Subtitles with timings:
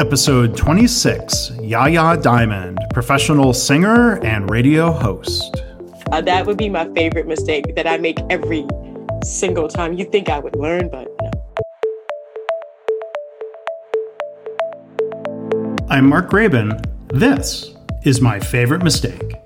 [0.00, 5.62] Episode 26 Yaya Diamond, professional singer and radio host.
[6.10, 8.66] Uh, that would be my favorite mistake that I make every
[9.22, 9.92] single time.
[9.92, 11.30] You think I would learn, but no.
[15.88, 16.84] I'm Mark Graban.
[17.10, 19.36] This is my favorite mistake.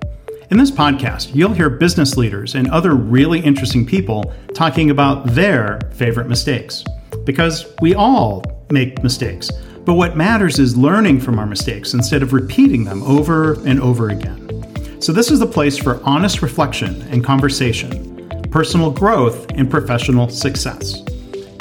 [0.49, 5.79] In this podcast, you'll hear business leaders and other really interesting people talking about their
[5.93, 6.83] favorite mistakes.
[7.23, 8.41] Because we all
[8.71, 9.51] make mistakes,
[9.89, 14.09] but what matters is learning from our mistakes instead of repeating them over and over
[14.09, 15.01] again.
[15.01, 21.01] So, this is the place for honest reflection and conversation, personal growth, and professional success.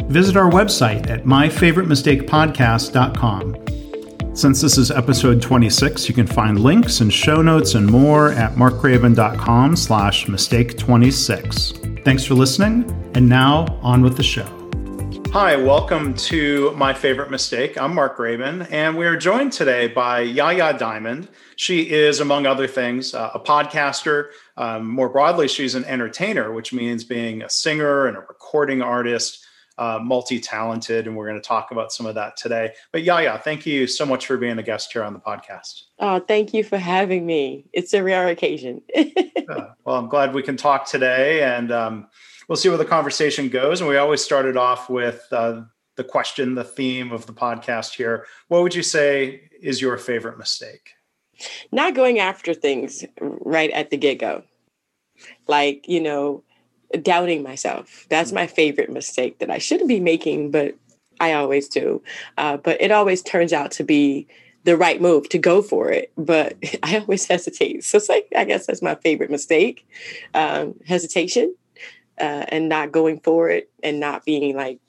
[0.09, 3.65] Visit our website at myfavoritemistakepodcast.com
[4.35, 8.57] since this is episode 26, you can find links and show notes and more at
[8.57, 12.05] markgraban.com slash mistake26.
[12.05, 14.58] Thanks for listening, and now on with the show.
[15.33, 17.77] Hi, welcome to My Favorite Mistake.
[17.77, 21.29] I'm Mark Graban, and we are joined today by Yaya Diamond.
[21.57, 24.31] She is, among other things, uh, a podcaster.
[24.57, 29.45] Um, more broadly, she's an entertainer, which means being a singer and a recording artist
[29.77, 32.73] uh, multi-talented, and we're going to talk about some of that today.
[32.91, 35.83] But Yaya, thank you so much for being a guest here on the podcast.
[35.99, 37.67] Oh, thank you for having me.
[37.73, 38.81] It's a rare occasion.
[38.97, 42.09] uh, well, I'm glad we can talk today, and um,
[42.49, 43.81] we'll see where the conversation goes.
[43.81, 45.63] And we always started off with uh,
[45.97, 48.27] the question, the theme of the podcast here.
[48.49, 50.95] What would you say is your favorite mistake?
[51.71, 54.43] Not going after things right at the get go.
[55.47, 56.43] Like, you know,
[57.03, 58.07] doubting myself.
[58.09, 60.75] That's my favorite mistake that I shouldn't be making, but
[61.21, 62.03] I always do.
[62.37, 64.27] Uh, but it always turns out to be
[64.65, 66.13] the right move to go for it.
[66.17, 67.85] But I always hesitate.
[67.85, 69.87] So it's like, I guess that's my favorite mistake
[70.35, 71.55] um, hesitation
[72.21, 74.81] uh, and not going for it and not being like,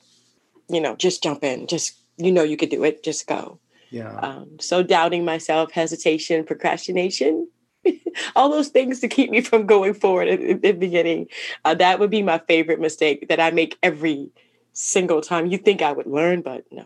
[0.69, 3.59] you know, just jump in, just, you know, you could do it, just go.
[3.89, 4.15] Yeah.
[4.19, 7.47] Um, so doubting myself, hesitation, procrastination,
[8.35, 11.27] all those things to keep me from going forward in, the beginning.
[11.65, 14.31] Uh, that would be my favorite mistake that I make every
[14.73, 15.47] single time.
[15.47, 16.85] You think I would learn, but no.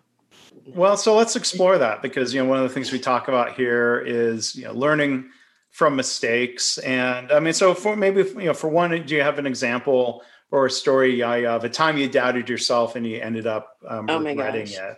[0.67, 3.53] Well, so let's explore that because you know one of the things we talk about
[3.53, 5.29] here is you know learning
[5.71, 9.39] from mistakes, and I mean, so for maybe you know for one, do you have
[9.39, 13.75] an example or a story of a time you doubted yourself and you ended up
[13.87, 14.75] um, oh regretting gosh.
[14.75, 14.97] it?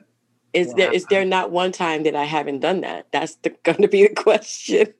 [0.51, 0.73] Is wow.
[0.75, 3.07] there is there not one time that I haven't done that?
[3.13, 4.94] That's going to be the question.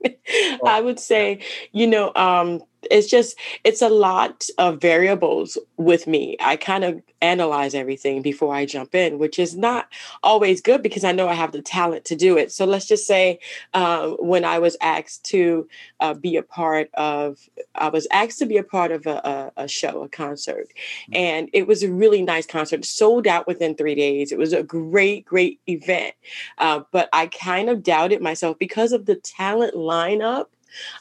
[0.66, 1.42] I would say,
[1.74, 2.62] you know, um,
[2.92, 6.38] it's just it's a lot of variables with me.
[6.40, 9.88] I kind of analyze everything before i jump in which is not
[10.22, 12.52] always good because i know i have the talent to do it.
[12.52, 13.40] So let's just say
[13.74, 15.68] uh, when i was asked to
[16.02, 17.40] uh, be a part of
[17.74, 21.16] i was asked to be a part of a, a, a show a concert mm-hmm.
[21.16, 24.32] and it was a really nice concert sold out within three days.
[24.32, 26.14] It was a great great event
[26.58, 30.48] uh, but i kind of doubted myself because of the talent lineup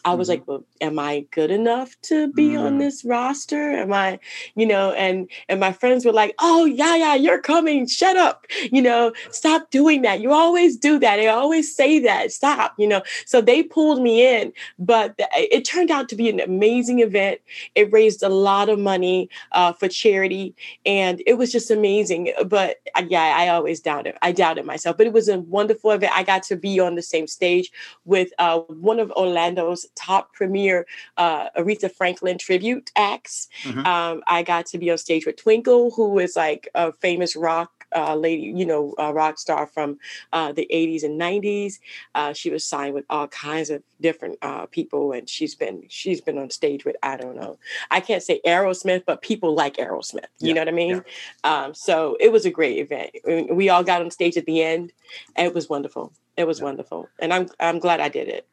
[0.05, 0.41] I was mm-hmm.
[0.41, 2.67] like, well, am I good enough to be mm-hmm.
[2.67, 3.73] on this roster?
[3.73, 4.19] Am I,
[4.55, 7.87] you know, and and my friends were like, oh yeah, yeah, you're coming.
[7.87, 8.47] Shut up.
[8.71, 10.21] You know, stop doing that.
[10.21, 11.17] You always do that.
[11.17, 12.33] They always say that.
[12.33, 13.03] Stop, you know.
[13.27, 17.41] So they pulled me in, but it turned out to be an amazing event.
[17.75, 20.55] It raised a lot of money uh, for charity,
[20.87, 22.33] and it was just amazing.
[22.47, 24.17] But uh, yeah, I always doubted.
[24.23, 26.13] I doubted myself, but it was a wonderful event.
[26.15, 27.71] I got to be on the same stage
[28.05, 30.87] with uh, one of Orlando those top premier
[31.17, 33.49] uh, Aretha Franklin tribute acts.
[33.63, 33.87] Mm-hmm.
[33.87, 37.71] Um, I got to be on stage with Twinkle, who is like a famous rock
[37.95, 39.99] uh, lady, you know, a rock star from
[40.33, 41.79] uh, the 80s and 90s.
[42.15, 46.21] Uh, she was signed with all kinds of different uh, people, and she's been she's
[46.21, 47.59] been on stage with I don't know,
[47.91, 50.27] I can't say Aerosmith, but people like Aerosmith.
[50.41, 51.05] You yeah, know what I mean?
[51.45, 51.65] Yeah.
[51.65, 53.11] Um, so it was a great event.
[53.51, 54.93] We all got on stage at the end.
[55.37, 56.13] And it was wonderful.
[56.37, 56.65] It was yeah.
[56.65, 58.47] wonderful, and I'm I'm glad I did it.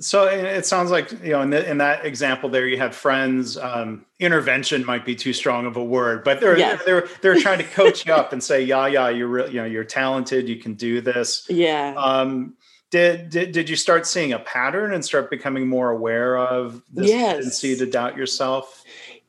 [0.00, 3.58] So it sounds like you know in, the, in that example there you had friends.
[3.58, 6.82] Um, intervention might be too strong of a word, but they're yes.
[6.86, 9.66] they're they're trying to coach you up and say, "Yeah, yeah, you're real, you know
[9.66, 10.48] you're talented.
[10.48, 11.94] You can do this." Yeah.
[11.98, 12.54] Um,
[12.90, 17.08] did, did did you start seeing a pattern and start becoming more aware of this
[17.08, 17.34] yes.
[17.34, 18.82] tendency to doubt yourself?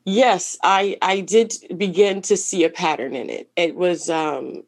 [0.04, 3.50] Yes, I I did begin to see a pattern in it.
[3.56, 4.62] It was um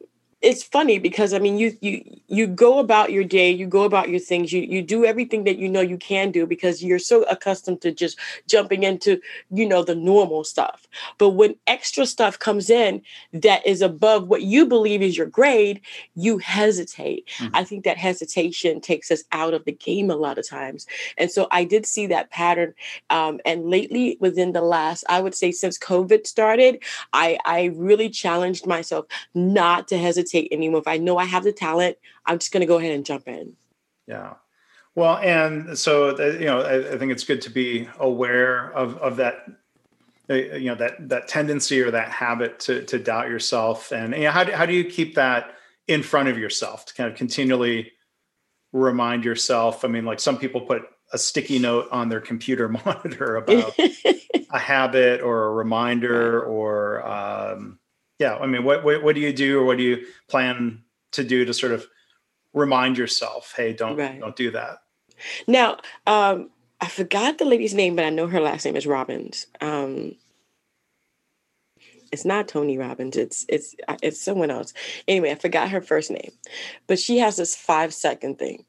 [0.45, 4.09] it's funny because I mean you you you go about your day, you go about
[4.09, 7.23] your things, you you do everything that you know you can do because you're so
[7.23, 9.19] accustomed to just jumping into,
[9.49, 10.87] you know, the normal stuff.
[11.17, 13.01] But when extra stuff comes in
[13.33, 15.81] that is above what you believe is your grade,
[16.13, 17.27] you hesitate.
[17.39, 17.55] Mm-hmm.
[17.55, 20.85] I think that hesitation takes us out of the game a lot of times.
[21.17, 22.75] And so I did see that pattern.
[23.09, 26.83] Um, and lately, within the last, I would say since COVID started,
[27.13, 30.81] I I really challenged myself not to hesitate hesitate anymore.
[30.81, 33.27] If I know I have the talent, I'm just going to go ahead and jump
[33.27, 33.53] in.
[34.07, 34.33] Yeah.
[34.95, 39.17] Well, and so you know, I, I think it's good to be aware of of
[39.17, 39.45] that
[40.29, 44.23] uh, you know that that tendency or that habit to to doubt yourself and you
[44.23, 45.55] know, how do, how do you keep that
[45.87, 47.91] in front of yourself to kind of continually
[48.71, 50.81] remind yourself i mean like some people put
[51.13, 53.73] a sticky note on their computer monitor about
[54.51, 57.77] a habit or a reminder or um,
[58.19, 60.81] yeah i mean what, what, what do you do or what do you plan
[61.11, 61.85] to do to sort of
[62.53, 64.19] remind yourself hey don't right.
[64.19, 64.79] don't do that
[65.47, 65.77] now
[66.07, 66.49] um,
[66.81, 69.47] i forgot the lady's name but i know her last name is robbins.
[69.61, 70.15] Um,
[72.11, 74.73] it's not tony robbins it's it's uh, it's someone else.
[75.07, 76.31] Anyway i forgot her first name
[76.87, 78.63] but she has this five second thing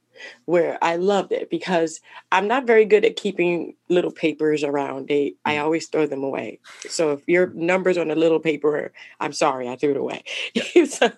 [0.45, 2.01] where I loved it because
[2.33, 5.09] I'm not very good at keeping little papers around.
[5.09, 5.63] They I mm.
[5.63, 6.61] always throw them away.
[6.89, 10.25] So if your numbers on a little paper, I'm sorry, I threw it away.
[10.89, 11.11] so,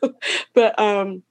[0.55, 1.23] but um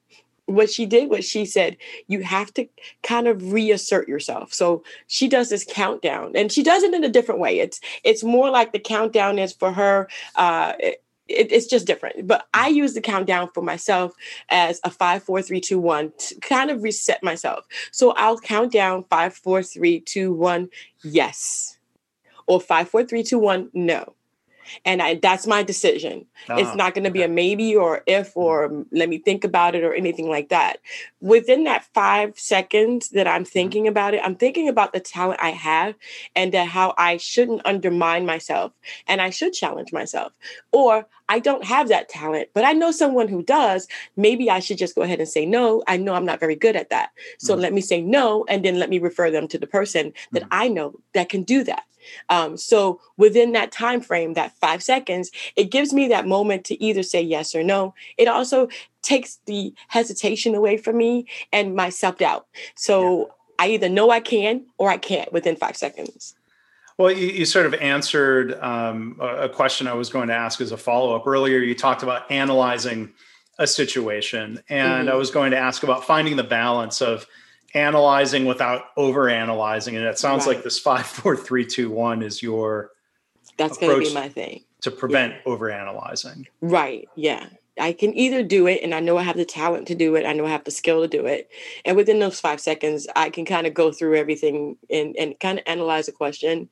[0.47, 1.75] what she did was she said
[2.07, 2.67] you have to
[3.03, 7.09] kind of reassert yourself so she does this countdown and she does it in a
[7.09, 11.87] different way it's it's more like the countdown is for her uh it, it's just
[11.87, 12.27] different.
[12.27, 12.75] But I mm.
[12.75, 14.13] use the countdown for myself
[14.49, 17.65] as a five, four, three, two, one to kind of reset myself.
[17.91, 20.69] So I'll count down five, four, three, two, one,
[21.03, 21.77] yes,
[22.47, 24.16] or five, four, three, two, one, no
[24.85, 26.25] and I, that's my decision.
[26.49, 27.19] it's ah, not going to okay.
[27.19, 28.83] be a maybe or if or mm-hmm.
[28.91, 30.79] let me think about it or anything like that.
[31.21, 33.49] Within that five seconds that I'm mm-hmm.
[33.49, 35.95] thinking about it, I'm thinking about the talent I have
[36.35, 38.71] and how I shouldn't undermine myself
[39.07, 40.33] and I should challenge myself.
[40.71, 43.87] Or I don't have that talent, but I know someone who does.
[44.15, 45.83] Maybe I should just go ahead and say no.
[45.87, 47.09] I know I'm not very good at that.
[47.39, 47.61] So mm-hmm.
[47.61, 50.53] let me say no and then let me refer them to the person that mm-hmm.
[50.53, 51.83] I know that can do that.
[52.29, 56.83] Um, so within that time frame, that five seconds, it gives me that moment to
[56.83, 57.93] either say yes or no.
[58.17, 58.69] It also
[59.01, 62.47] takes the hesitation away from me and my self doubt.
[62.75, 63.25] So yeah.
[63.59, 66.35] I either know I can or I can't within five seconds.
[66.97, 70.71] Well, you, you sort of answered um, a question I was going to ask as
[70.71, 71.27] a follow up.
[71.27, 73.13] Earlier, you talked about analyzing
[73.59, 75.09] a situation, and mm-hmm.
[75.09, 77.27] I was going to ask about finding the balance of
[77.73, 79.95] analyzing without over analyzing.
[79.95, 80.55] And it sounds right.
[80.55, 82.91] like this five, four, three, two, one is your
[83.57, 85.51] that's going to be my thing to prevent yeah.
[85.51, 86.47] over analyzing.
[86.61, 87.07] Right.
[87.15, 87.47] Yeah.
[87.79, 90.25] I can either do it and I know I have the talent to do it.
[90.25, 91.49] I know I have the skill to do it.
[91.85, 95.59] And within those five seconds, I can kind of go through everything and, and kind
[95.59, 96.69] of analyze a question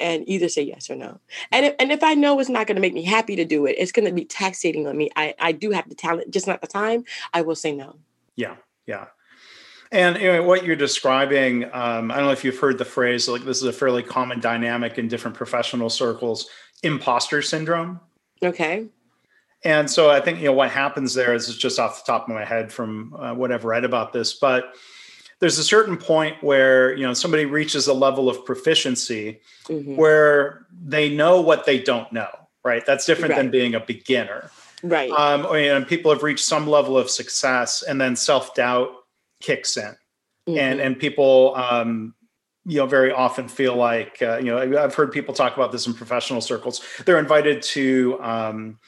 [0.00, 1.20] and either say yes or no.
[1.52, 3.66] And if, and if I know it's not going to make me happy to do
[3.66, 5.10] it, it's going to be taxating on me.
[5.16, 7.04] I, I do have the talent, just not the time.
[7.34, 7.96] I will say no.
[8.34, 8.56] Yeah.
[8.86, 9.06] Yeah.
[9.92, 13.28] And you know, what you're describing, um, I don't know if you've heard the phrase,
[13.28, 16.48] like this is a fairly common dynamic in different professional circles,
[16.82, 18.00] imposter syndrome.
[18.42, 18.86] Okay.
[19.64, 22.34] And so I think, you know, what happens there is just off the top of
[22.34, 24.74] my head from uh, what I've read about this, but
[25.40, 29.96] there's a certain point where, you know, somebody reaches a level of proficiency mm-hmm.
[29.96, 32.28] where they know what they don't know,
[32.64, 32.84] right?
[32.86, 33.42] That's different right.
[33.42, 34.50] than being a beginner.
[34.82, 35.10] Right.
[35.10, 38.92] Um, and people have reached some level of success and then self doubt
[39.46, 39.84] kicks in,
[40.48, 40.58] mm-hmm.
[40.58, 42.14] and and people um,
[42.64, 45.86] you know very often feel like uh, you know I've heard people talk about this
[45.86, 46.82] in professional circles.
[47.04, 48.78] They're invited to um,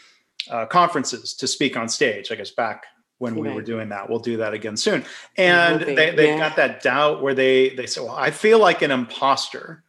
[0.50, 2.32] uh, conferences to speak on stage.
[2.32, 2.86] I guess back
[3.18, 4.08] when we were doing that.
[4.08, 5.04] We'll do that again soon.
[5.36, 6.38] And they, they've yeah.
[6.38, 9.82] got that doubt where they they say, "Well, I feel like an imposter,"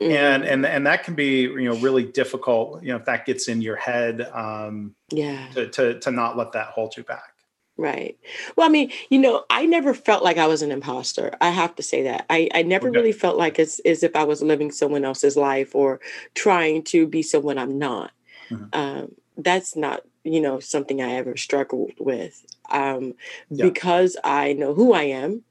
[0.00, 0.12] mm-hmm.
[0.12, 2.82] and and and that can be you know really difficult.
[2.82, 6.52] You know, if that gets in your head, um, yeah, to to to not let
[6.52, 7.33] that hold you back.
[7.76, 8.16] Right.
[8.56, 11.36] Well, I mean, you know, I never felt like I was an imposter.
[11.40, 12.24] I have to say that.
[12.30, 12.96] I, I never okay.
[12.96, 16.00] really felt like as, as if I was living someone else's life or
[16.34, 18.12] trying to be someone I'm not.
[18.48, 18.66] Mm-hmm.
[18.72, 22.46] Um, that's not, you know, something I ever struggled with.
[22.70, 23.14] Um,
[23.50, 23.64] yeah.
[23.64, 25.42] Because I know who I am,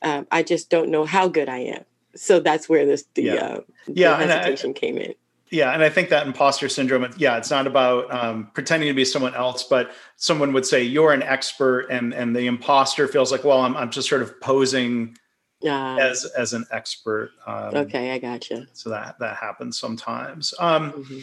[0.00, 1.84] um, I just don't know how good I am.
[2.14, 3.34] So that's where this the, yeah.
[3.34, 5.14] Uh, the yeah, hesitation I, came in
[5.50, 9.04] yeah and i think that imposter syndrome yeah it's not about um, pretending to be
[9.04, 13.44] someone else but someone would say you're an expert and and the imposter feels like
[13.44, 15.16] well i'm, I'm just sort of posing
[15.64, 18.66] uh, as as an expert um, okay i gotcha.
[18.72, 20.52] so that that happens sometimes.
[20.58, 21.18] Um, mm-hmm.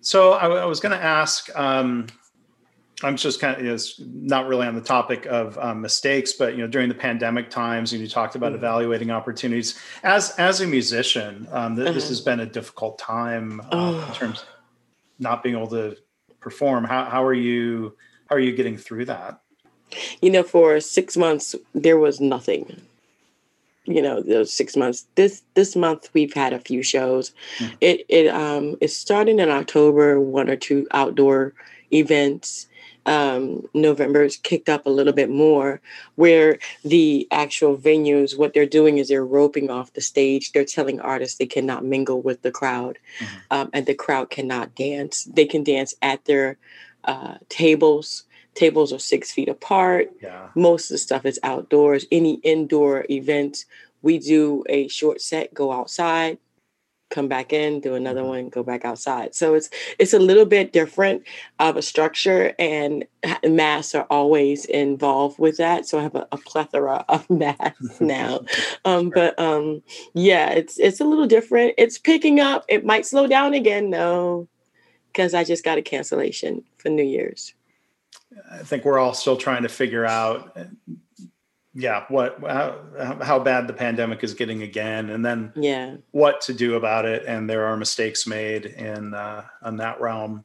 [0.00, 2.06] so I, I was going to ask um,
[3.02, 6.60] I'm just kind of is not really on the topic of um, mistakes, but you
[6.60, 8.56] know, during the pandemic times, and you talked about mm-hmm.
[8.56, 9.78] evaluating opportunities.
[10.02, 11.94] As as a musician, um, th- uh-huh.
[11.94, 14.48] this has been a difficult time uh, in terms of
[15.18, 15.96] not being able to
[16.40, 16.84] perform.
[16.84, 17.96] How how are you
[18.28, 19.40] how are you getting through that?
[20.20, 22.82] You know, for six months there was nothing.
[23.84, 25.06] You know, those six months.
[25.14, 27.32] This this month we've had a few shows.
[27.58, 27.74] Mm-hmm.
[27.80, 31.54] It it um it started in October, one or two outdoor
[31.92, 32.66] events
[33.06, 35.80] um, November's kicked up a little bit more,
[36.16, 40.52] where the actual venues, what they're doing is they're roping off the stage.
[40.52, 43.36] They're telling artists they cannot mingle with the crowd, mm-hmm.
[43.50, 45.24] um, and the crowd cannot dance.
[45.24, 46.58] They can dance at their
[47.04, 48.24] uh, tables.
[48.54, 50.10] Tables are six feet apart.
[50.20, 50.48] Yeah.
[50.54, 52.04] Most of the stuff is outdoors.
[52.10, 53.64] Any indoor events,
[54.02, 56.38] we do a short set, go outside,
[57.10, 58.28] come back in, do another mm-hmm.
[58.28, 59.34] one, go back outside.
[59.34, 61.24] So it's it's a little bit different
[61.58, 63.04] of a structure, and
[63.44, 65.86] masks are always involved with that.
[65.86, 68.40] So I have a, a plethora of masks now.
[68.84, 69.82] um, but um,
[70.14, 71.74] yeah, it's it's a little different.
[71.76, 72.64] It's picking up.
[72.68, 74.48] It might slow down again, though,
[75.12, 77.54] because I just got a cancellation for New Year's.
[78.50, 80.56] I think we're all still trying to figure out
[81.74, 82.80] yeah what how,
[83.22, 85.96] how bad the pandemic is getting again and then yeah.
[86.10, 90.44] what to do about it and there are mistakes made in uh in that realm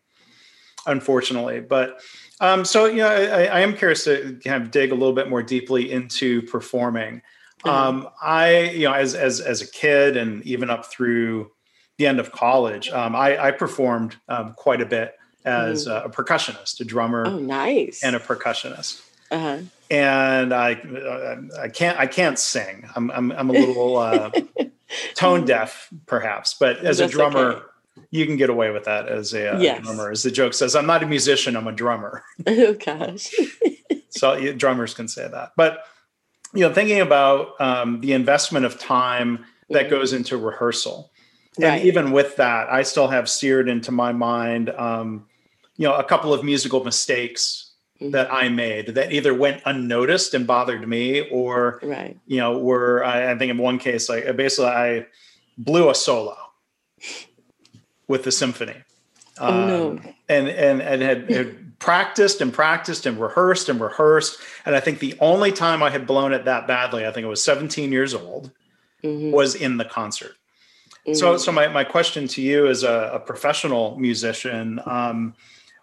[0.85, 1.61] unfortunately.
[1.61, 1.99] But
[2.41, 5.29] um so you know I, I am curious to kind of dig a little bit
[5.29, 7.21] more deeply into performing.
[7.63, 7.69] Mm-hmm.
[7.69, 11.49] um i you know as as as a kid and even up through
[11.97, 15.15] the end of college um i i performed um, quite a bit
[15.45, 16.05] as mm-hmm.
[16.05, 18.03] a percussionist a drummer oh nice.
[18.03, 19.01] and a percussionist
[19.31, 22.89] uh-huh and I uh, I can't I can't sing.
[22.95, 24.31] I'm I'm, I'm a little uh,
[25.15, 27.39] tone deaf, perhaps, but as That's a drummer.
[27.39, 27.65] Okay.
[28.11, 29.83] You can get away with that as a uh, yes.
[29.83, 30.11] drummer.
[30.11, 32.23] As the joke says, I'm not a musician, I'm a drummer.
[32.47, 33.33] Oh, gosh.
[34.09, 35.51] so drummers can say that.
[35.55, 35.83] But,
[36.53, 39.89] you know, thinking about um, the investment of time that mm-hmm.
[39.91, 41.11] goes into rehearsal.
[41.57, 41.67] Right.
[41.67, 45.25] And even with that, I still have seared into my mind, um,
[45.77, 47.64] you know, a couple of musical mistakes
[48.01, 48.11] Mm-hmm.
[48.11, 52.19] that I made that either went unnoticed and bothered me, or right.
[52.27, 55.05] you know, were I, I think in one case, like basically I
[55.57, 56.35] blew a solo
[58.09, 58.75] with the symphony.
[59.39, 60.01] Oh um, no!
[60.27, 64.99] And and and had, had practiced and practiced and rehearsed and rehearsed, and I think
[64.99, 68.13] the only time I had blown it that badly, I think I was 17 years
[68.13, 68.51] old,
[69.03, 69.31] mm-hmm.
[69.31, 70.35] was in the concert.
[71.07, 71.13] Mm-hmm.
[71.13, 75.35] So, so my, my question to you as a, a professional musician, um,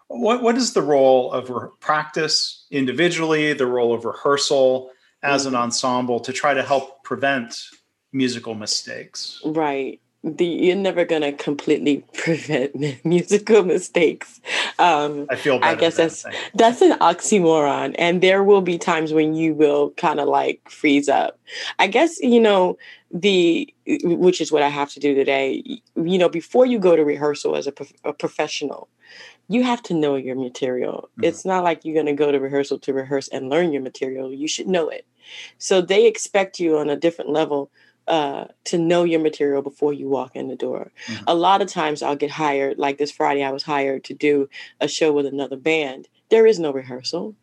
[0.07, 4.91] what what is the role of re- practice individually, the role of rehearsal
[5.21, 5.59] as an mm.
[5.59, 7.55] ensemble to try to help prevent
[8.11, 9.41] musical mistakes?
[9.45, 9.99] Right.
[10.25, 14.39] The, you're never going to completely prevent musical mistakes.
[14.79, 15.59] Um, I feel.
[15.61, 20.21] I guess that's that's an oxymoron, and there will be times when you will kind
[20.21, 21.39] of like freeze up.
[21.77, 22.77] I guess you know
[23.11, 25.61] the which is what I have to do today.
[25.95, 27.73] You know, before you go to rehearsal as a,
[28.05, 28.87] a professional,
[29.53, 31.09] you have to know your material.
[31.11, 31.25] Mm-hmm.
[31.25, 34.33] It's not like you're going to go to rehearsal to rehearse and learn your material.
[34.33, 35.05] You should know it.
[35.57, 37.69] So they expect you on a different level
[38.07, 40.91] uh, to know your material before you walk in the door.
[41.07, 41.23] Mm-hmm.
[41.27, 44.49] A lot of times I'll get hired, like this Friday, I was hired to do
[44.81, 46.07] a show with another band.
[46.29, 47.35] There is no rehearsal.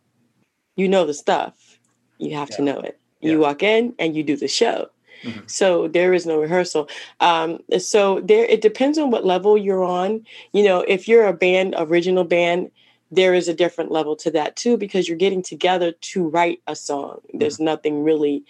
[0.75, 1.79] You know the stuff,
[2.17, 2.55] you have yeah.
[2.57, 2.99] to know it.
[3.19, 4.89] You walk in and you do the show.
[5.23, 5.41] Mm-hmm.
[5.47, 6.89] So there is no rehearsal.
[7.19, 10.25] Um, so there, it depends on what level you're on.
[10.53, 12.71] You know, if you're a band, original band,
[13.11, 16.75] there is a different level to that too, because you're getting together to write a
[16.75, 17.19] song.
[17.27, 17.39] Mm-hmm.
[17.39, 18.43] There's nothing really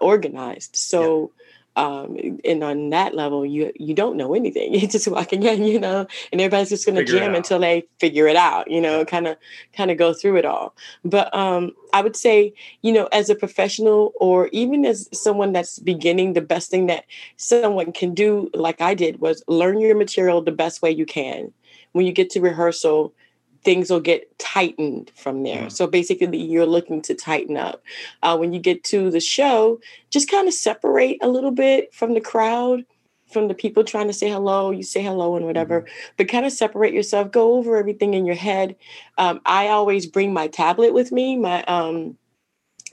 [0.00, 0.76] organized.
[0.76, 1.32] So
[1.78, 4.74] um, and on that level, you you don't know anything.
[4.78, 8.26] You're just walking in, you know, and everybody's just going to jam until they figure
[8.26, 9.36] it out, you know, kind of
[9.72, 10.74] kind of go through it all.
[11.04, 15.78] But um, I would say, you know, as a professional or even as someone that's
[15.78, 17.04] beginning, the best thing that
[17.36, 21.52] someone can do, like I did, was learn your material the best way you can.
[21.92, 23.14] When you get to rehearsal,
[23.64, 25.62] things will get tightened from there.
[25.62, 25.68] Mm-hmm.
[25.68, 27.82] So basically, you're looking to tighten up.
[28.22, 32.14] Uh, when you get to the show, just kind of separate a little bit from
[32.14, 32.84] the crowd,
[33.32, 34.70] from the people trying to say hello.
[34.70, 36.14] You say hello and whatever, mm-hmm.
[36.16, 37.30] but kind of separate yourself.
[37.30, 38.76] Go over everything in your head.
[39.18, 41.36] Um, I always bring my tablet with me.
[41.36, 42.16] My um,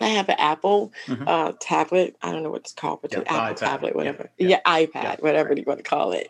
[0.02, 1.28] I have an Apple mm-hmm.
[1.28, 2.16] uh, tablet.
[2.22, 3.58] I don't know what it's called, but yeah, an Apple iPad.
[3.58, 4.30] tablet, whatever.
[4.38, 4.62] Yeah, yeah.
[4.66, 6.30] yeah iPad, whatever you want to call it.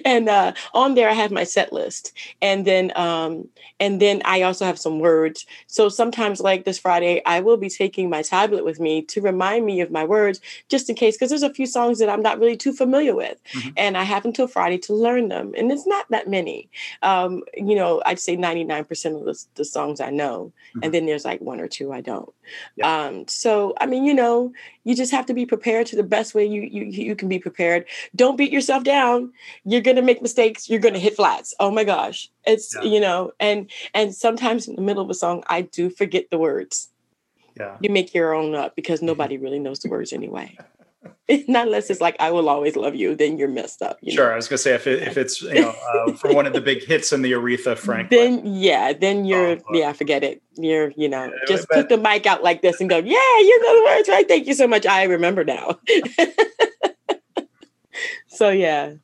[0.04, 3.48] and uh, on there, I have my set list, and then um,
[3.80, 5.46] and then I also have some words.
[5.66, 9.66] So sometimes, like this Friday, I will be taking my tablet with me to remind
[9.66, 12.38] me of my words, just in case, because there's a few songs that I'm not
[12.38, 13.70] really too familiar with, mm-hmm.
[13.76, 16.68] and I have until Friday to learn them, and it's not that many.
[17.02, 20.80] Um, you know, I'd say 99% of the, the songs I know, mm-hmm.
[20.82, 22.32] and then there's like one or two I don't.
[22.82, 24.52] Um, um, so I mean, you know,
[24.84, 27.38] you just have to be prepared to the best way you you you can be
[27.38, 27.86] prepared.
[28.14, 29.32] Don't beat yourself down.
[29.64, 30.68] You're gonna make mistakes.
[30.68, 31.54] You're gonna hit flats.
[31.60, 32.82] Oh my gosh, it's yeah.
[32.82, 36.38] you know, and and sometimes in the middle of a song, I do forget the
[36.38, 36.88] words.
[37.58, 40.56] Yeah, you make your own up because nobody really knows the words anyway.
[41.48, 43.98] Not unless it's like I will always love you, then you're messed up.
[44.00, 44.32] You sure, know?
[44.32, 46.60] I was gonna say if it, if it's you know uh, for one of the
[46.60, 50.42] big hits in the Aretha Franklin, then yeah, then you're oh, yeah, forget it.
[50.56, 53.04] You're you know yeah, just but, put the mic out like this and go, yeah,
[53.04, 54.28] you know the words right.
[54.28, 54.86] Thank you so much.
[54.86, 55.78] I remember now.
[58.28, 58.94] so yeah,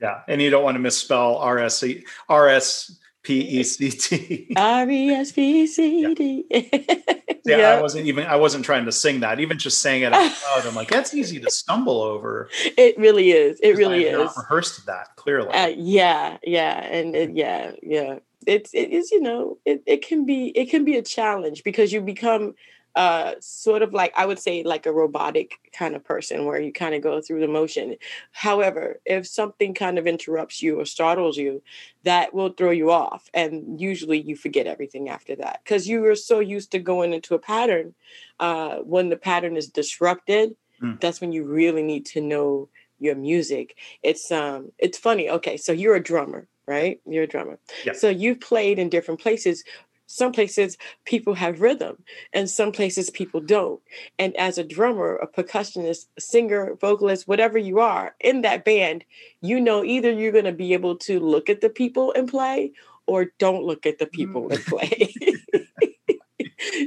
[0.00, 3.90] yeah, and you don't want to misspell R S E R S P E C
[3.90, 4.52] T.
[4.56, 6.44] R E S P C T.
[7.44, 7.78] Yeah, yep.
[7.78, 9.40] I wasn't even I wasn't trying to sing that.
[9.40, 10.20] Even just saying it out
[10.56, 12.48] loud, I'm like, that's easy to stumble over.
[12.76, 13.58] It really is.
[13.60, 14.18] It really is.
[14.18, 15.48] Not rehearsed that clearly.
[15.48, 18.18] Uh, yeah, yeah, and it, yeah, yeah.
[18.46, 21.92] It's it is you know it, it can be it can be a challenge because
[21.92, 22.54] you become
[22.96, 26.72] uh, sort of like I would say like a robotic kind of person where you
[26.72, 27.96] kind of go through the motion.
[28.32, 31.62] However, if something kind of interrupts you or startles you,
[32.02, 36.16] that will throw you off, and usually you forget everything after that because you were
[36.16, 37.94] so used to going into a pattern.
[38.38, 40.98] Uh, when the pattern is disrupted, mm.
[41.00, 42.68] that's when you really need to know
[42.98, 43.76] your music.
[44.02, 45.28] It's um it's funny.
[45.30, 47.00] Okay, so you're a drummer, right?
[47.06, 47.58] You're a drummer.
[47.84, 47.94] Yeah.
[47.94, 49.64] So you've played in different places
[50.10, 52.02] some places people have rhythm
[52.32, 53.80] and some places people don't
[54.18, 59.04] and as a drummer a percussionist a singer vocalist whatever you are in that band
[59.40, 62.72] you know either you're going to be able to look at the people and play
[63.06, 64.54] or don't look at the people mm.
[64.54, 65.14] and play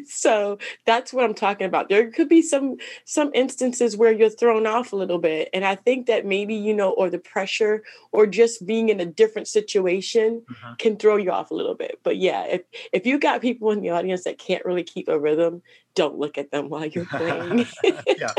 [0.05, 1.89] so that's what I'm talking about.
[1.89, 5.75] There could be some some instances where you're thrown off a little bit, and I
[5.75, 10.43] think that maybe you know, or the pressure, or just being in a different situation
[10.49, 10.75] uh-huh.
[10.77, 11.99] can throw you off a little bit.
[12.03, 15.19] But yeah, if if you got people in the audience that can't really keep a
[15.19, 15.61] rhythm,
[15.95, 17.67] don't look at them while you're playing.
[17.83, 18.33] yeah,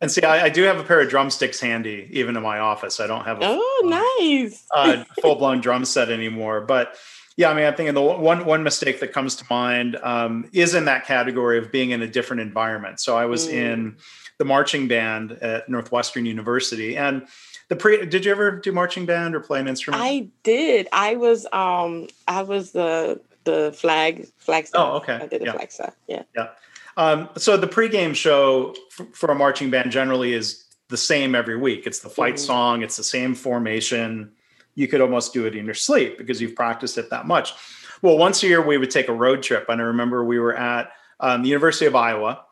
[0.00, 3.00] and see, I, I, do have a pair of drumsticks handy, even in my office.
[3.00, 6.96] I don't have a oh nice uh, full blown drum set anymore, but
[7.36, 10.74] yeah, I mean, I'm thinking the one one mistake that comes to mind um, is
[10.74, 13.00] in that category of being in a different environment.
[13.00, 13.52] So I was mm.
[13.52, 13.96] in
[14.38, 17.26] the marching band at Northwestern University, and
[17.68, 18.06] the pre.
[18.06, 20.02] Did you ever do marching band or play an instrument?
[20.02, 20.86] I did.
[20.92, 24.80] I was um I was the the flag flag staff.
[24.80, 25.14] Oh, okay.
[25.14, 25.52] I did the yeah.
[25.52, 25.96] flag staff.
[26.06, 26.22] Yeah.
[26.36, 26.48] Yeah.
[26.96, 31.56] Um, so the pregame show f- for a marching band generally is the same every
[31.56, 31.84] week.
[31.84, 32.38] It's the fight mm.
[32.38, 32.82] song.
[32.82, 34.30] It's the same formation
[34.74, 37.54] you could almost do it in your sleep because you've practiced it that much.
[38.02, 40.56] Well, once a year we would take a road trip, and I remember we were
[40.56, 42.44] at um, the University of Iowa,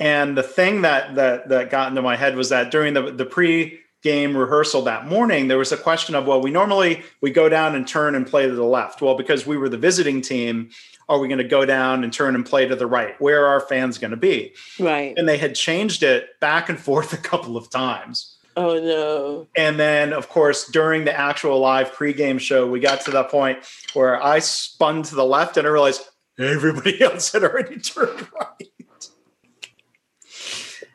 [0.00, 3.26] and the thing that that that got into my head was that during the the
[3.26, 7.48] pre game rehearsal that morning there was a question of well we normally we go
[7.48, 9.02] down and turn and play to the left.
[9.02, 10.70] Well because we were the visiting team
[11.08, 13.18] are we going to go down and turn and play to the right?
[13.20, 14.52] Where are our fans going to be?
[14.78, 15.14] Right.
[15.16, 19.46] And they had changed it back and forth a couple of times Oh no.
[19.54, 23.58] And then of course during the actual live pregame show, we got to that point
[23.94, 26.02] where I spun to the left and I realized
[26.38, 28.68] everybody else had already turned right.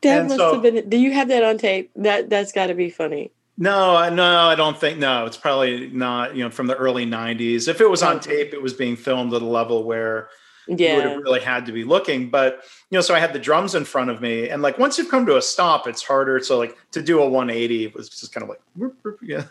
[0.01, 1.89] That and must so, have been do you have that on tape?
[1.95, 3.31] That that's gotta be funny.
[3.57, 5.25] No, no, I don't think no.
[5.25, 7.67] It's probably not, you know, from the early 90s.
[7.67, 8.19] If it was on oh.
[8.19, 10.27] tape, it was being filmed at a level where
[10.67, 10.89] yeah.
[10.89, 12.29] you would have really had to be looking.
[12.29, 14.97] But you know, so I had the drums in front of me, and like once
[14.97, 16.39] you've come to a stop, it's harder.
[16.39, 19.43] So like to do a 180 was just kind of like whoop, whoop, yeah,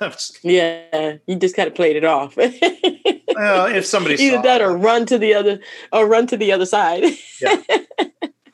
[0.42, 1.16] yeah.
[1.26, 2.36] You just kind of played it off.
[2.36, 5.60] well, if somebody either that or run to the other
[5.92, 7.04] or run to the other side.
[7.40, 7.62] yeah.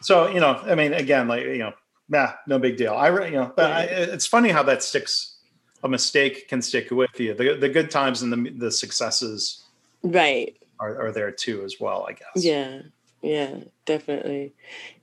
[0.01, 1.73] So you know, I mean, again, like you know,
[2.09, 2.95] nah, no big deal.
[2.95, 5.35] I you know, but I, it's funny how that sticks.
[5.83, 7.35] A mistake can stick with you.
[7.35, 9.65] The the good times and the the successes.
[10.05, 12.45] Right are, are there too as well i guess.
[12.45, 12.83] Yeah
[13.21, 14.55] yeah definitely.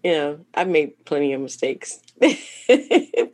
[0.03, 1.99] You know i've made plenty of mistakes.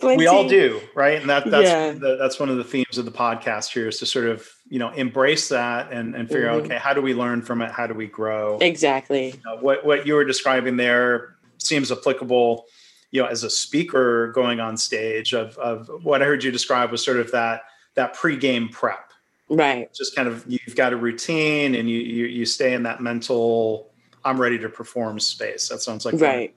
[0.04, 1.22] We all do right?
[1.22, 1.92] And that that's yeah.
[1.92, 4.80] the, that's one of the themes of the podcast here is to sort of you
[4.80, 6.56] know embrace that and and figure mm-hmm.
[6.56, 7.72] out okay how do we learn from it?
[7.72, 8.58] How do we grow?
[8.58, 9.28] Exactly.
[9.28, 12.66] You know, what what you were describing there seems applicable
[13.12, 16.92] you know as a speaker going on stage of of what i heard you describe
[16.92, 17.62] was sort of that
[17.96, 19.11] that pre-game prep
[19.52, 19.94] right.
[19.94, 23.92] Just kind of you've got a routine and you you, you stay in that mental
[24.24, 25.70] i'm ready to perform space.
[25.70, 26.56] That sounds like right.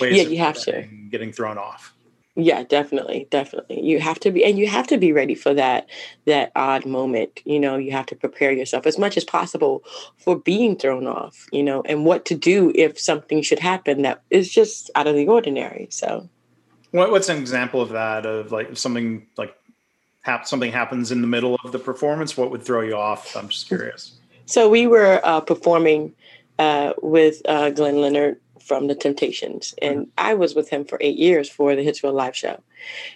[0.00, 0.82] ways yeah you have to.
[1.10, 1.92] getting thrown off.
[2.36, 3.82] Yeah definitely definitely.
[3.82, 5.88] You have to be and you have to be ready for that
[6.26, 9.84] that odd moment you know you have to prepare yourself as much as possible
[10.18, 14.22] for being thrown off you know and what to do if something should happen that
[14.30, 16.28] is just out of the ordinary so.
[16.90, 19.56] What, what's an example of that of like something like
[20.24, 23.36] hap- something happens in the middle of the performance, what would throw you off?
[23.36, 24.18] I'm just curious.
[24.46, 26.14] So we were uh, performing
[26.58, 30.10] uh, with uh, Glenn Leonard from the Temptations, and mm-hmm.
[30.16, 32.62] I was with him for eight years for the Hitsville live show,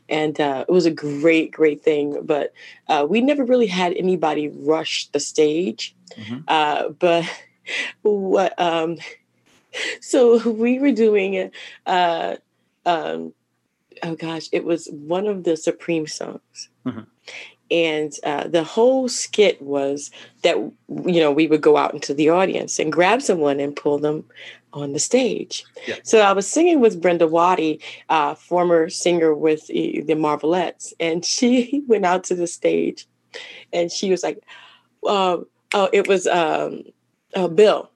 [0.08, 2.20] and uh, it was a great, great thing.
[2.22, 2.52] But
[2.88, 5.96] uh, we never really had anybody rush the stage.
[6.16, 6.40] Mm-hmm.
[6.46, 7.24] Uh, but
[8.02, 8.60] what?
[8.60, 8.98] Um,
[10.00, 11.50] so we were doing.
[11.86, 13.32] Um,
[14.02, 16.68] oh gosh, it was one of the Supreme songs.
[16.88, 17.00] Mm-hmm.
[17.70, 20.10] And uh, the whole skit was
[20.42, 23.98] that, you know, we would go out into the audience and grab someone and pull
[23.98, 24.24] them
[24.72, 25.64] on the stage.
[25.86, 25.96] Yeah.
[26.02, 31.24] So I was singing with Brenda Waddy, uh, former singer with the, the Marvelettes, and
[31.24, 33.06] she went out to the stage
[33.72, 34.42] and she was like,
[35.06, 35.38] uh,
[35.74, 36.84] oh, it was um,
[37.34, 37.90] uh, Bill,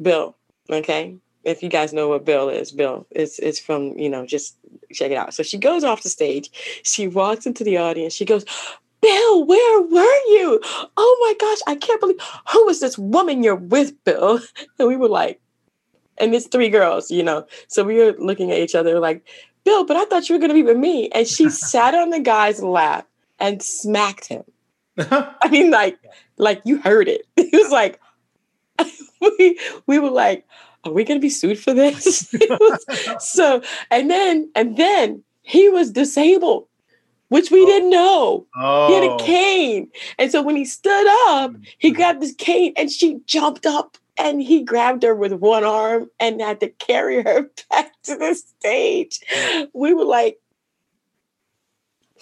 [0.00, 0.36] Bill,
[0.70, 1.16] okay?
[1.44, 4.56] If you guys know what Bill is, Bill, it's, it's from, you know, just
[4.92, 5.34] check it out.
[5.34, 6.50] So she goes off the stage,
[6.84, 8.44] she walks into the audience, she goes,
[9.00, 10.60] Bill, where were you?
[10.96, 12.20] Oh my gosh, I can't believe
[12.52, 14.40] who is this woman you're with, Bill?
[14.78, 15.40] And we were like,
[16.18, 17.46] and it's three girls, you know.
[17.68, 19.26] So we were looking at each other like,
[19.64, 21.08] Bill, but I thought you were gonna be with me.
[21.10, 24.44] And she sat on the guy's lap and smacked him.
[24.98, 25.98] I mean, like,
[26.36, 27.22] like you heard it.
[27.36, 28.00] He was like,
[29.20, 30.46] we we were like,
[30.84, 32.34] are we gonna be sued for this?
[33.18, 36.66] so and then and then he was disabled,
[37.28, 37.66] which we oh.
[37.66, 38.46] didn't know.
[38.56, 38.88] Oh.
[38.88, 39.18] He had a oh.
[39.18, 39.88] cane.
[40.18, 41.96] And so when he stood up, he mm-hmm.
[41.96, 46.40] grabbed this cane and she jumped up and he grabbed her with one arm and
[46.40, 49.20] had to carry her back to the stage.
[49.72, 50.38] We were like,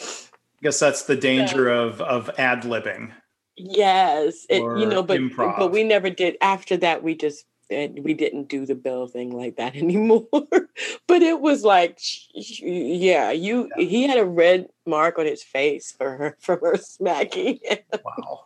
[0.00, 1.80] I guess that's the danger yeah.
[1.82, 3.12] of of ad libbing.
[3.56, 5.58] Yes, it, you know, but improv.
[5.58, 6.36] but we never did.
[6.40, 10.26] After that, we just we didn't do the bill thing like that anymore.
[10.32, 12.00] but it was like,
[12.34, 13.70] yeah, you.
[13.76, 13.86] Yeah.
[13.86, 17.60] He had a red mark on his face for her from her smacking.
[18.04, 18.44] wow,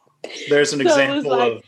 [0.48, 1.62] there's an so example like, of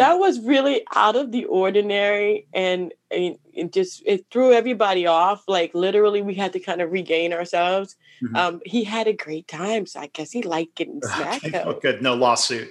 [0.00, 5.44] that was really out of the ordinary and, and it just it threw everybody off
[5.46, 8.34] like literally we had to kind of regain ourselves mm-hmm.
[8.34, 12.00] um, he had a great time so i guess he liked getting smacked oh, good
[12.00, 12.70] no lawsuit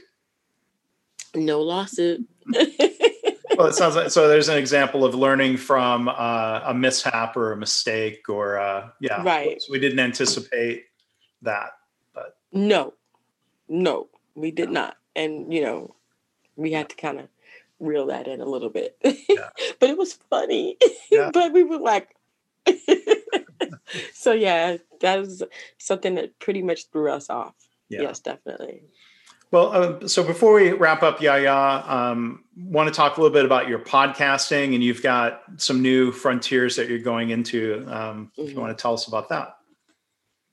[1.35, 2.27] no lawsuit
[3.59, 7.51] well it sounds like so there's an example of learning from uh, a mishap or
[7.51, 10.85] a mistake or uh, yeah right we didn't anticipate
[11.43, 11.71] that
[12.15, 12.93] but no
[13.67, 15.93] no we did not and you know
[16.55, 17.27] we had to kind of
[17.79, 18.97] reel that in a little bit.
[19.03, 19.49] Yeah.
[19.79, 20.77] but it was funny.
[21.09, 21.31] Yeah.
[21.33, 22.15] but we were like,
[24.13, 25.43] so yeah, that was
[25.77, 27.55] something that pretty much threw us off.
[27.89, 28.01] Yeah.
[28.03, 28.83] Yes, definitely.
[29.51, 33.45] Well, uh, so before we wrap up, Yaya, um, want to talk a little bit
[33.45, 37.83] about your podcasting, and you've got some new frontiers that you're going into.
[37.87, 38.21] Um, mm-hmm.
[38.29, 38.61] If you mm-hmm.
[38.61, 39.55] want to tell us about that.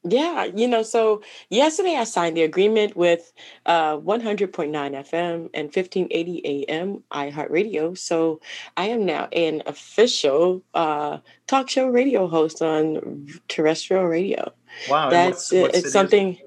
[0.08, 3.32] Yeah, you know, so yesterday I signed the agreement with
[3.66, 7.98] uh, 100.9 FM and 1580 AM iHeartRadio.
[7.98, 8.40] So
[8.76, 14.52] I am now an official uh, talk show radio host on terrestrial radio.
[14.88, 16.38] Wow, that's what, it's something.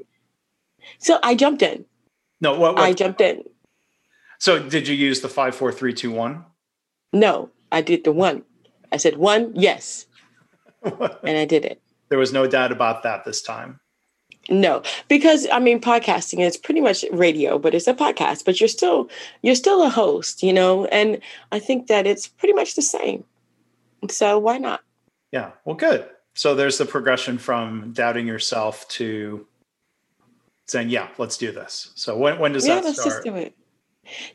[0.99, 1.83] So I jumped in.
[2.41, 2.83] No, what, what?
[2.83, 3.43] I jumped in.
[4.39, 6.45] So did you use the five, four, three, two, one?
[7.11, 8.43] No, I did the one.
[8.91, 10.05] I said one, yes,
[10.83, 11.81] and I did it.
[12.09, 13.79] There was no doubt about that this time.
[14.49, 18.45] No, because I mean, podcasting is pretty much radio, but it's a podcast.
[18.45, 19.09] But you're still
[19.43, 20.85] you're still a host, you know.
[20.85, 21.19] And
[21.51, 23.23] I think that it's pretty much the same.
[24.09, 24.81] So why not?
[25.31, 25.51] Yeah.
[25.65, 26.09] Well, good.
[26.33, 29.45] So there's the progression from doubting yourself to
[30.71, 33.23] saying, "Yeah, let's do this." So when when does yeah, that let's start?
[33.23, 33.55] Just do it.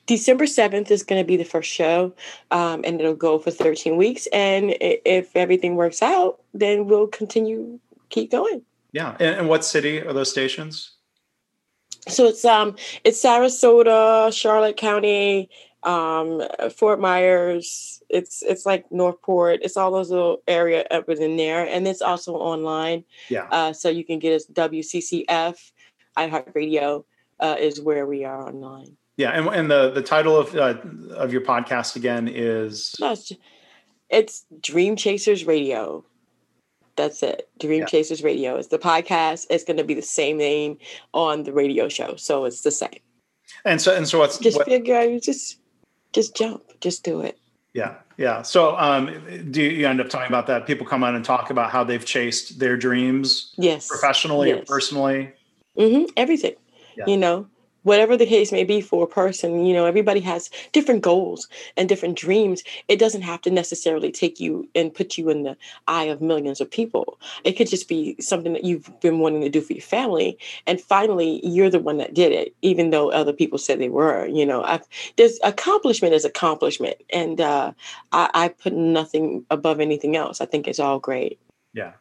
[0.06, 2.14] December 7th is going to be the first show,
[2.52, 4.28] um, and it'll go for 13 weeks.
[4.32, 8.62] And if everything works out, then we'll continue, keep going.
[8.92, 9.16] Yeah.
[9.18, 10.92] And, and what city are those stations?
[12.06, 15.48] So it's um it's Sarasota, Charlotte County,
[15.84, 16.42] um,
[16.76, 18.02] Fort Myers.
[18.10, 19.60] It's it's like Northport.
[19.62, 23.04] It's all those little area up in there, and it's also online.
[23.28, 23.48] Yeah.
[23.50, 25.72] Uh, so you can get us WCCF,
[26.16, 27.04] iHeartRadio
[27.40, 28.96] uh, is where we are online.
[29.16, 30.74] Yeah, and and the the title of uh,
[31.14, 33.32] of your podcast again is no, it's,
[34.08, 36.04] it's Dream Chasers Radio.
[36.96, 37.48] That's it.
[37.58, 37.86] Dream yeah.
[37.86, 39.46] Chasers Radio is the podcast.
[39.50, 40.78] It's going to be the same name
[41.12, 43.00] on the radio show, so it's the same.
[43.64, 45.58] And so and so what's just what, figure out just
[46.12, 47.38] just jump, just do it.
[47.72, 48.42] Yeah, yeah.
[48.42, 50.66] So, um, do you end up talking about that?
[50.66, 54.60] People come on and talk about how they've chased their dreams, yes, professionally yes.
[54.60, 55.32] or personally.
[55.76, 56.04] Mm-hmm.
[56.16, 56.54] Everything,
[56.96, 57.04] yeah.
[57.06, 57.48] you know
[57.84, 61.88] whatever the case may be for a person, you know, everybody has different goals and
[61.88, 62.64] different dreams.
[62.88, 65.56] It doesn't have to necessarily take you and put you in the
[65.86, 67.20] eye of millions of people.
[67.44, 70.38] It could just be something that you've been wanting to do for your family.
[70.66, 74.26] And finally, you're the one that did it, even though other people said they were.
[74.26, 76.96] You know, I've, there's accomplishment is accomplishment.
[77.12, 77.72] And uh,
[78.12, 80.40] I, I put nothing above anything else.
[80.40, 81.38] I think it's all great.
[81.74, 81.92] Yeah.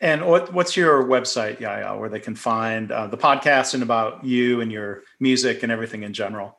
[0.00, 4.24] And what, what's your website, Yaya, where they can find uh, the podcast and about
[4.24, 6.58] you and your music and everything in general?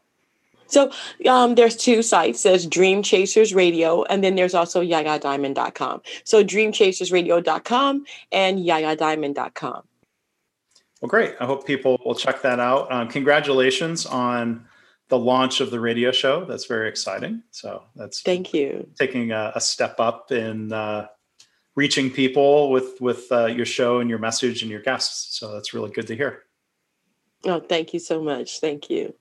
[0.68, 0.92] So
[1.28, 2.44] um, there's two sites.
[2.44, 6.02] There's Dream Chasers Radio, and then there's also yayadiamond.com.
[6.24, 9.84] So dreamchasersradio.com and yayadiamond.com.
[11.02, 11.36] Well, great.
[11.40, 12.92] I hope people will check that out.
[12.92, 14.66] Um, congratulations on
[15.10, 16.46] the launch of the radio show.
[16.46, 17.44] That's very exciting.
[17.52, 18.90] So that's thank you.
[18.98, 21.08] Taking a, a step up in uh,
[21.76, 25.38] reaching people with with uh, your show and your message and your guests.
[25.38, 26.44] So that's really good to hear.
[27.46, 28.60] Oh, thank you so much.
[28.60, 29.14] Thank you.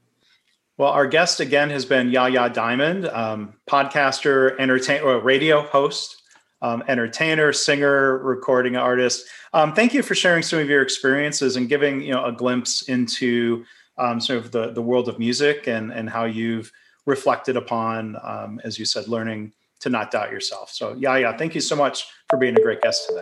[0.76, 6.22] Well, our guest again has been Yaya Diamond, um, podcaster, entertain, or radio host,
[6.62, 9.26] um, entertainer, singer, recording artist.
[9.52, 12.82] Um, thank you for sharing some of your experiences and giving you know a glimpse
[12.82, 13.64] into
[13.98, 16.72] um, sort of the the world of music and and how you've
[17.06, 19.52] reflected upon, um, as you said, learning
[19.84, 20.70] to not doubt yourself.
[20.70, 23.20] So, Yaya, thank you so much for being a great guest today.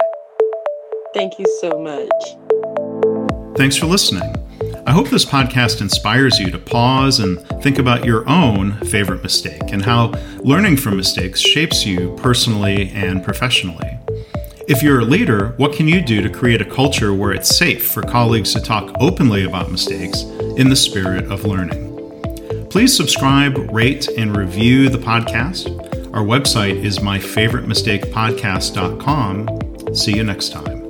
[1.12, 3.56] Thank you so much.
[3.56, 4.22] Thanks for listening.
[4.86, 9.72] I hope this podcast inspires you to pause and think about your own favorite mistake
[9.72, 13.98] and how learning from mistakes shapes you personally and professionally.
[14.68, 17.90] If you're a leader, what can you do to create a culture where it's safe
[17.90, 20.22] for colleagues to talk openly about mistakes
[20.56, 21.88] in the spirit of learning?
[22.70, 25.81] Please subscribe, rate, and review the podcast.
[26.12, 29.94] Our website is myfavoritemistakepodcast.com.
[29.94, 30.81] See you next time.